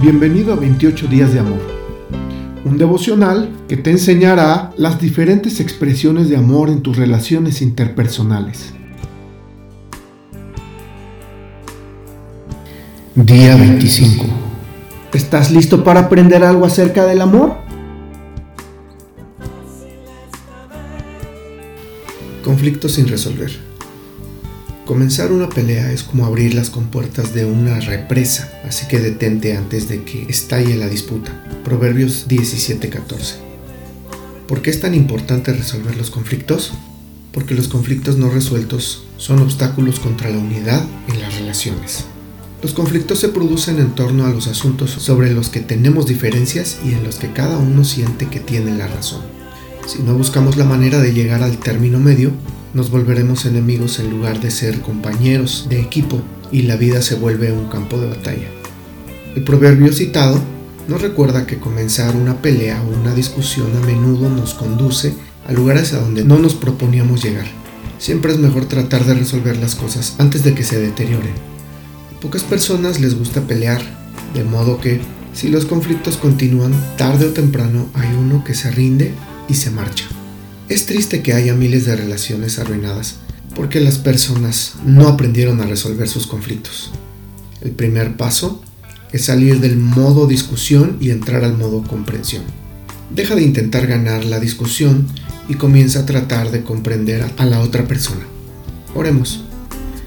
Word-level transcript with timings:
Bienvenido 0.00 0.52
a 0.52 0.56
28 0.56 1.08
días 1.08 1.32
de 1.32 1.40
amor, 1.40 1.58
un 2.64 2.78
devocional 2.78 3.50
que 3.66 3.76
te 3.76 3.90
enseñará 3.90 4.72
las 4.76 5.00
diferentes 5.00 5.58
expresiones 5.58 6.28
de 6.28 6.36
amor 6.36 6.68
en 6.68 6.82
tus 6.82 6.96
relaciones 6.96 7.60
interpersonales. 7.62 8.72
Día 13.16 13.56
25. 13.56 14.24
¿Estás 15.12 15.50
listo 15.50 15.82
para 15.82 15.98
aprender 16.02 16.44
algo 16.44 16.64
acerca 16.64 17.04
del 17.04 17.20
amor? 17.20 17.56
Conflicto 22.44 22.88
sin 22.88 23.08
resolver. 23.08 23.67
Comenzar 24.88 25.32
una 25.32 25.50
pelea 25.50 25.92
es 25.92 26.02
como 26.02 26.24
abrir 26.24 26.54
las 26.54 26.70
compuertas 26.70 27.34
de 27.34 27.44
una 27.44 27.78
represa, 27.78 28.50
así 28.66 28.88
que 28.88 29.00
detente 29.00 29.54
antes 29.54 29.86
de 29.86 30.02
que 30.02 30.22
estalle 30.30 30.76
la 30.76 30.88
disputa. 30.88 31.44
Proverbios 31.62 32.26
17:14. 32.26 33.34
¿Por 34.46 34.62
qué 34.62 34.70
es 34.70 34.80
tan 34.80 34.94
importante 34.94 35.52
resolver 35.52 35.94
los 35.98 36.10
conflictos? 36.10 36.72
Porque 37.32 37.54
los 37.54 37.68
conflictos 37.68 38.16
no 38.16 38.30
resueltos 38.30 39.04
son 39.18 39.40
obstáculos 39.40 40.00
contra 40.00 40.30
la 40.30 40.38
unidad 40.38 40.82
en 41.08 41.20
las 41.20 41.38
relaciones. 41.38 42.06
Los 42.62 42.72
conflictos 42.72 43.18
se 43.18 43.28
producen 43.28 43.80
en 43.80 43.94
torno 43.94 44.24
a 44.24 44.30
los 44.30 44.46
asuntos 44.46 44.90
sobre 44.90 45.34
los 45.34 45.50
que 45.50 45.60
tenemos 45.60 46.06
diferencias 46.06 46.78
y 46.82 46.94
en 46.94 47.04
los 47.04 47.16
que 47.16 47.34
cada 47.34 47.58
uno 47.58 47.84
siente 47.84 48.28
que 48.28 48.40
tiene 48.40 48.74
la 48.74 48.86
razón. 48.86 49.20
Si 49.86 49.98
no 49.98 50.14
buscamos 50.14 50.56
la 50.56 50.64
manera 50.64 50.98
de 50.98 51.12
llegar 51.12 51.42
al 51.42 51.58
término 51.58 52.00
medio, 52.00 52.32
nos 52.74 52.90
volveremos 52.90 53.46
enemigos 53.46 53.98
en 53.98 54.10
lugar 54.10 54.40
de 54.40 54.50
ser 54.50 54.80
compañeros 54.80 55.66
de 55.68 55.80
equipo 55.80 56.20
y 56.52 56.62
la 56.62 56.76
vida 56.76 57.02
se 57.02 57.14
vuelve 57.14 57.52
un 57.52 57.68
campo 57.68 57.98
de 57.98 58.08
batalla. 58.08 58.48
El 59.34 59.44
proverbio 59.44 59.92
citado 59.92 60.40
nos 60.88 61.02
recuerda 61.02 61.46
que 61.46 61.58
comenzar 61.58 62.16
una 62.16 62.40
pelea 62.40 62.82
o 62.82 63.00
una 63.00 63.14
discusión 63.14 63.68
a 63.76 63.86
menudo 63.86 64.28
nos 64.28 64.54
conduce 64.54 65.14
a 65.46 65.52
lugares 65.52 65.92
a 65.92 66.00
donde 66.00 66.24
no 66.24 66.38
nos 66.38 66.54
proponíamos 66.54 67.22
llegar. 67.22 67.46
Siempre 67.98 68.32
es 68.32 68.38
mejor 68.38 68.66
tratar 68.66 69.04
de 69.04 69.14
resolver 69.14 69.56
las 69.56 69.74
cosas 69.74 70.14
antes 70.18 70.44
de 70.44 70.54
que 70.54 70.64
se 70.64 70.80
deterioren. 70.80 71.34
Pocas 72.20 72.42
personas 72.42 73.00
les 73.00 73.18
gusta 73.18 73.42
pelear, 73.42 73.80
de 74.34 74.44
modo 74.44 74.80
que 74.80 75.00
si 75.32 75.48
los 75.48 75.66
conflictos 75.66 76.16
continúan, 76.16 76.72
tarde 76.96 77.26
o 77.26 77.32
temprano 77.32 77.88
hay 77.94 78.08
uno 78.18 78.42
que 78.44 78.54
se 78.54 78.70
rinde 78.70 79.12
y 79.48 79.54
se 79.54 79.70
marcha. 79.70 80.06
Es 80.68 80.84
triste 80.84 81.22
que 81.22 81.32
haya 81.32 81.54
miles 81.54 81.86
de 81.86 81.96
relaciones 81.96 82.58
arruinadas 82.58 83.14
porque 83.56 83.80
las 83.80 83.96
personas 83.96 84.74
no 84.84 85.08
aprendieron 85.08 85.62
a 85.62 85.66
resolver 85.66 86.06
sus 86.08 86.26
conflictos. 86.26 86.90
El 87.62 87.70
primer 87.70 88.18
paso 88.18 88.62
es 89.10 89.24
salir 89.24 89.60
del 89.60 89.78
modo 89.78 90.26
discusión 90.26 90.98
y 91.00 91.10
entrar 91.10 91.42
al 91.42 91.56
modo 91.56 91.82
comprensión. 91.84 92.42
Deja 93.08 93.34
de 93.34 93.42
intentar 93.42 93.86
ganar 93.86 94.26
la 94.26 94.40
discusión 94.40 95.06
y 95.48 95.54
comienza 95.54 96.00
a 96.00 96.06
tratar 96.06 96.50
de 96.50 96.62
comprender 96.62 97.24
a 97.38 97.46
la 97.46 97.60
otra 97.60 97.88
persona. 97.88 98.26
Oremos. 98.94 99.44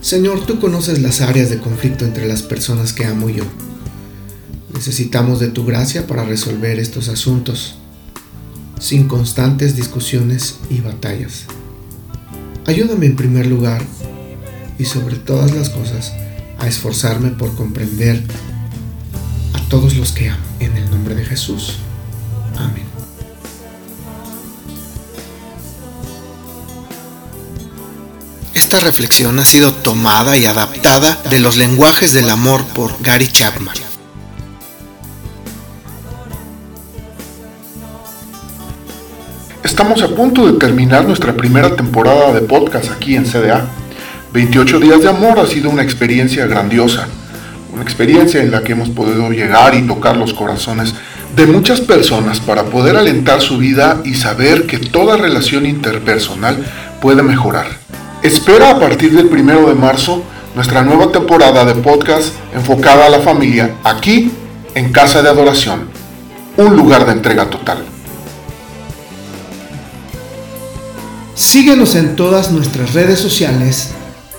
Señor, 0.00 0.46
tú 0.46 0.60
conoces 0.60 1.02
las 1.02 1.20
áreas 1.20 1.50
de 1.50 1.58
conflicto 1.58 2.04
entre 2.04 2.28
las 2.28 2.42
personas 2.42 2.92
que 2.92 3.06
amo 3.06 3.28
y 3.28 3.34
yo. 3.34 3.44
Necesitamos 4.72 5.40
de 5.40 5.48
tu 5.48 5.64
gracia 5.66 6.06
para 6.06 6.22
resolver 6.22 6.78
estos 6.78 7.08
asuntos 7.08 7.74
sin 8.84 9.08
constantes 9.08 9.76
discusiones 9.76 10.56
y 10.68 10.82
batallas. 10.82 11.44
Ayúdame 12.66 13.06
en 13.06 13.16
primer 13.16 13.46
lugar 13.46 13.82
y 14.78 14.84
sobre 14.84 15.16
todas 15.16 15.52
las 15.52 15.70
cosas 15.70 16.12
a 16.58 16.66
esforzarme 16.66 17.30
por 17.30 17.56
comprender 17.56 18.22
a 19.54 19.60
todos 19.70 19.96
los 19.96 20.12
que 20.12 20.28
amo 20.28 20.44
en 20.60 20.76
el 20.76 20.90
nombre 20.90 21.14
de 21.14 21.24
Jesús. 21.24 21.76
Amén. 22.58 22.84
Esta 28.52 28.80
reflexión 28.80 29.38
ha 29.38 29.46
sido 29.46 29.72
tomada 29.72 30.36
y 30.36 30.44
adaptada 30.44 31.22
de 31.30 31.38
los 31.38 31.56
lenguajes 31.56 32.12
del 32.12 32.28
amor 32.28 32.62
por 32.66 33.02
Gary 33.02 33.28
Chapman. 33.28 33.93
Estamos 39.64 40.02
a 40.02 40.08
punto 40.08 40.46
de 40.46 40.58
terminar 40.58 41.06
nuestra 41.06 41.32
primera 41.32 41.74
temporada 41.74 42.34
de 42.34 42.42
podcast 42.42 42.90
aquí 42.90 43.16
en 43.16 43.24
CDA. 43.24 43.64
28 44.34 44.78
días 44.78 45.00
de 45.00 45.08
amor 45.08 45.38
ha 45.38 45.46
sido 45.46 45.70
una 45.70 45.82
experiencia 45.82 46.44
grandiosa, 46.46 47.08
una 47.72 47.82
experiencia 47.82 48.42
en 48.42 48.50
la 48.50 48.62
que 48.62 48.72
hemos 48.72 48.90
podido 48.90 49.30
llegar 49.30 49.74
y 49.74 49.86
tocar 49.86 50.18
los 50.18 50.34
corazones 50.34 50.94
de 51.34 51.46
muchas 51.46 51.80
personas 51.80 52.40
para 52.40 52.64
poder 52.64 52.94
alentar 52.94 53.40
su 53.40 53.56
vida 53.56 54.02
y 54.04 54.16
saber 54.16 54.66
que 54.66 54.76
toda 54.76 55.16
relación 55.16 55.64
interpersonal 55.64 56.62
puede 57.00 57.22
mejorar. 57.22 57.68
Espera 58.22 58.68
a 58.68 58.78
partir 58.78 59.16
del 59.16 59.30
primero 59.30 59.66
de 59.66 59.74
marzo 59.74 60.22
nuestra 60.54 60.82
nueva 60.82 61.10
temporada 61.10 61.64
de 61.64 61.74
podcast 61.76 62.34
enfocada 62.54 63.06
a 63.06 63.10
la 63.10 63.20
familia 63.20 63.76
aquí 63.82 64.30
en 64.74 64.92
Casa 64.92 65.22
de 65.22 65.30
Adoración, 65.30 65.88
un 66.58 66.76
lugar 66.76 67.06
de 67.06 67.12
entrega 67.12 67.46
total. 67.46 67.93
Síguenos 71.34 71.96
en 71.96 72.14
todas 72.14 72.52
nuestras 72.52 72.94
redes 72.94 73.18
sociales 73.18 73.90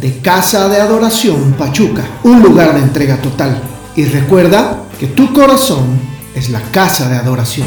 de 0.00 0.18
Casa 0.20 0.70
de 0.70 0.80
Adoración 0.80 1.52
Pachuca, 1.52 2.02
un 2.24 2.42
lugar 2.42 2.74
de 2.74 2.80
entrega 2.80 3.20
total. 3.20 3.60
Y 3.94 4.06
recuerda 4.06 4.84
que 4.98 5.08
tu 5.08 5.34
corazón 5.34 6.00
es 6.34 6.48
la 6.48 6.62
casa 6.72 7.10
de 7.10 7.16
adoración. 7.16 7.66